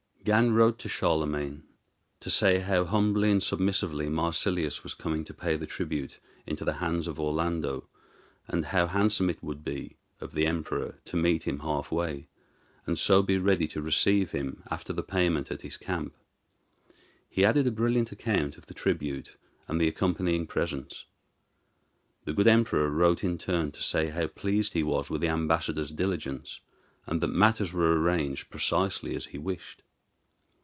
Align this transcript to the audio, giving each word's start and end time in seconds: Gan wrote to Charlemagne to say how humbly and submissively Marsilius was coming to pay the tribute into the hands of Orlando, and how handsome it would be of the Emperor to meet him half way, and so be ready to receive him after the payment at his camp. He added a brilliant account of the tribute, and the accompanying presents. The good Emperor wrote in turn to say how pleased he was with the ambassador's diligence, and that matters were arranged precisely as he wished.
Gan 0.23 0.53
wrote 0.53 0.77
to 0.77 0.87
Charlemagne 0.87 1.63
to 2.19 2.29
say 2.29 2.59
how 2.59 2.85
humbly 2.85 3.31
and 3.31 3.41
submissively 3.41 4.07
Marsilius 4.07 4.83
was 4.83 4.93
coming 4.93 5.23
to 5.23 5.33
pay 5.33 5.57
the 5.57 5.65
tribute 5.65 6.19
into 6.45 6.63
the 6.63 6.73
hands 6.75 7.07
of 7.07 7.19
Orlando, 7.19 7.89
and 8.47 8.65
how 8.65 8.85
handsome 8.85 9.31
it 9.31 9.41
would 9.41 9.63
be 9.63 9.97
of 10.19 10.33
the 10.35 10.45
Emperor 10.45 10.99
to 11.05 11.17
meet 11.17 11.45
him 11.47 11.61
half 11.61 11.91
way, 11.91 12.27
and 12.85 12.99
so 12.99 13.23
be 13.23 13.39
ready 13.39 13.67
to 13.69 13.81
receive 13.81 14.29
him 14.29 14.61
after 14.69 14.93
the 14.93 15.01
payment 15.01 15.49
at 15.49 15.63
his 15.63 15.75
camp. 15.75 16.15
He 17.27 17.43
added 17.43 17.65
a 17.65 17.71
brilliant 17.71 18.11
account 18.11 18.57
of 18.59 18.67
the 18.67 18.75
tribute, 18.75 19.37
and 19.67 19.81
the 19.81 19.87
accompanying 19.87 20.45
presents. 20.45 21.05
The 22.25 22.33
good 22.33 22.47
Emperor 22.47 22.91
wrote 22.91 23.23
in 23.23 23.39
turn 23.39 23.71
to 23.71 23.81
say 23.81 24.09
how 24.09 24.27
pleased 24.27 24.73
he 24.73 24.83
was 24.83 25.09
with 25.09 25.21
the 25.21 25.29
ambassador's 25.29 25.89
diligence, 25.91 26.61
and 27.07 27.21
that 27.21 27.29
matters 27.29 27.73
were 27.73 27.99
arranged 27.99 28.51
precisely 28.51 29.15
as 29.15 29.25
he 29.33 29.39
wished. 29.39 29.81